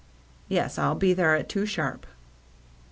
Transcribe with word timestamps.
Yes, 0.47 0.79
I'll 0.79 0.95
be 0.95 1.13
there 1.13 1.35
at 1.35 1.47
two 1.47 1.67
sharp." 1.67 2.07